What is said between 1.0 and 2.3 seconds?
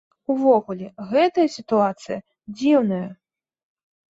гэтая сітуацыя